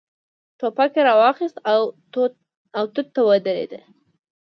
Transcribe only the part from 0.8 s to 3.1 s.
يې را واخيست، توت